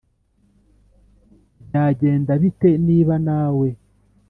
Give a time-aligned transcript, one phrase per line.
[1.67, 3.67] Byagenda bite niba nawe